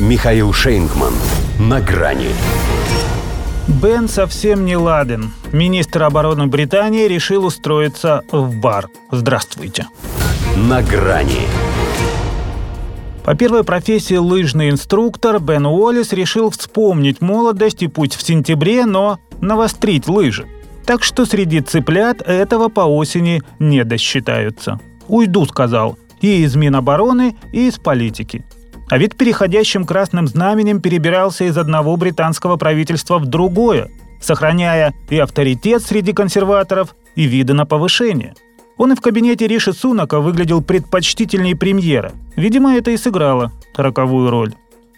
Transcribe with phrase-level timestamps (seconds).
[0.00, 1.12] Михаил Шейнгман.
[1.60, 2.30] На грани.
[3.80, 5.30] Бен совсем не ладен.
[5.52, 8.88] Министр обороны Британии решил устроиться в бар.
[9.12, 9.86] Здравствуйте.
[10.56, 11.42] На грани.
[13.24, 19.20] По первой профессии лыжный инструктор Бен Уоллес решил вспомнить молодость и путь в сентябре, но
[19.40, 20.44] навострить лыжи.
[20.84, 24.80] Так что среди цыплят этого по осени не досчитаются.
[25.06, 28.44] «Уйду»,— сказал,— «и из Минобороны, и из политики».
[28.88, 35.82] А ведь переходящим красным знаменем перебирался из одного британского правительства в другое, сохраняя и авторитет
[35.82, 38.34] среди консерваторов, и виды на повышение.
[38.76, 42.12] Он и в кабинете Риши Сунака выглядел предпочтительнее премьера.
[42.34, 44.54] Видимо, это и сыграло роковую роль.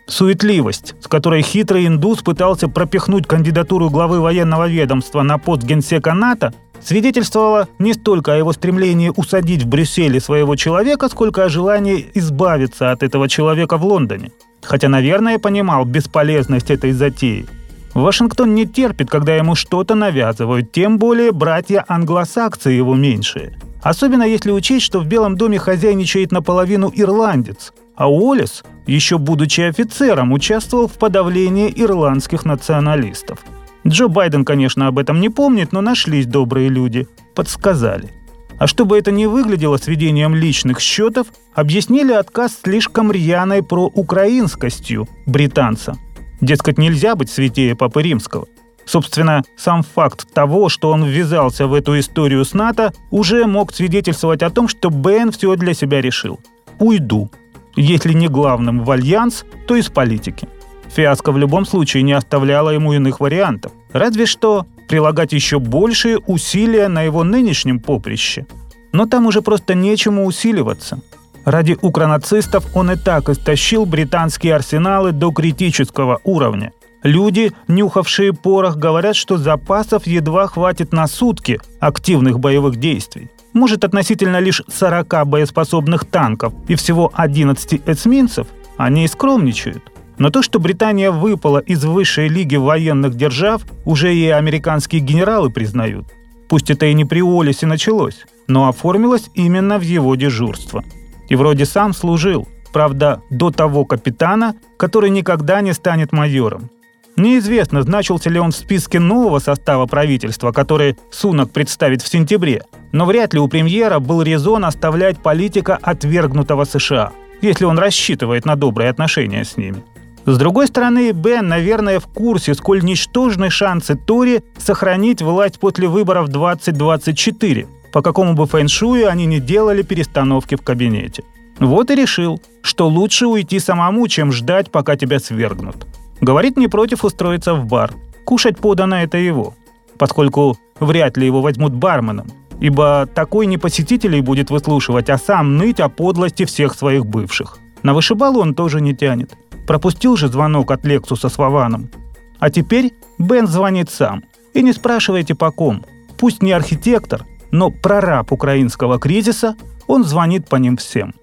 [0.07, 6.55] Суетливость, с которой хитрый индус пытался пропихнуть кандидатуру главы военного ведомства на пост генсека НАТО,
[6.87, 12.93] свидетельствовала не столько о его стремлении усадить в Брюсселе своего человека, сколько о желании избавиться
[12.93, 14.31] от этого человека в Лондоне.
[14.63, 17.47] Хотя, наверное, понимал бесполезность этой затеи.
[17.95, 23.59] Вашингтон не терпит, когда ему что-то навязывают, тем более братья англосаксы его меньшие.
[23.83, 30.33] Особенно если учесть, что в Белом доме хозяйничает наполовину ирландец, а Уоллес, еще будучи офицером,
[30.33, 33.39] участвовал в подавлении ирландских националистов.
[33.87, 37.07] Джо Байден, конечно, об этом не помнит, но нашлись добрые люди.
[37.35, 38.11] Подсказали.
[38.59, 45.95] А чтобы это не выглядело сведением личных счетов, объяснили отказ слишком рьяной проукраинскостью британца.
[46.41, 48.47] Дескать, нельзя быть святее Папы Римского.
[48.87, 54.43] Собственно, сам факт того, что он ввязался в эту историю с НАТО, уже мог свидетельствовать
[54.43, 56.41] о том, что Бен все для себя решил.
[56.79, 57.31] Уйду.
[57.75, 60.49] Если не главным в альянс, то из политики.
[60.97, 63.73] Фиаско в любом случае не оставляло ему иных вариантов.
[63.93, 68.47] Разве что прилагать еще большие усилия на его нынешнем поприще.
[68.93, 71.01] Но там уже просто нечему усиливаться.
[71.45, 76.73] Ради укронацистов он и так истощил британские арсеналы до критического уровня.
[77.03, 83.31] Люди, нюхавшие порох, говорят, что запасов едва хватит на сутки активных боевых действий.
[83.53, 88.47] Может, относительно лишь 40 боеспособных танков и всего 11 эсминцев,
[88.79, 89.93] они и скромничают.
[90.19, 96.07] Но то, что Британия выпала из высшей лиги военных держав, уже и американские генералы признают.
[96.49, 100.85] Пусть это и не при Уоллесе началось, но оформилось именно в его дежурство.
[101.29, 106.71] И вроде сам служил, правда, до того капитана, который никогда не станет майором.
[107.17, 112.63] Неизвестно, значился ли он в списке нового состава правительства, который Сунок представит в сентябре,
[112.93, 118.55] но вряд ли у премьера был резон оставлять политика отвергнутого США, если он рассчитывает на
[118.55, 119.83] добрые отношения с ними.
[120.27, 126.29] С другой стороны, Бен, наверное, в курсе, сколь ничтожны шансы Тори сохранить власть после выборов
[126.29, 131.23] 2024, по какому бы фэншую они не делали перестановки в кабинете.
[131.61, 135.87] Вот и решил, что лучше уйти самому, чем ждать, пока тебя свергнут.
[136.21, 137.95] Говорит, не против устроиться в бар.
[138.25, 139.55] Кушать подано это его,
[139.97, 142.27] поскольку вряд ли его возьмут барменом,
[142.59, 147.59] ибо такой не посетителей будет выслушивать, а сам ныть о подлости всех своих бывших.
[147.85, 149.37] На вышибалу он тоже не тянет.
[149.67, 151.91] Пропустил же звонок от Лексуса с Вованом.
[152.39, 154.25] А теперь Бен звонит сам.
[154.55, 155.85] И не спрашивайте по ком.
[156.19, 159.57] Пусть не архитектор, но прораб украинского кризиса,
[159.87, 161.15] он звонит по ним всем.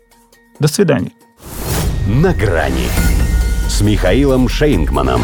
[0.59, 1.11] До свидания.
[2.07, 2.87] На грани
[3.67, 5.21] с Михаилом Шейнгманом.